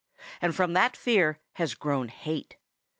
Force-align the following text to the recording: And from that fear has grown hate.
And 0.41 0.55
from 0.55 0.73
that 0.73 0.97
fear 0.97 1.37
has 1.57 1.75
grown 1.75 2.07
hate. 2.07 2.57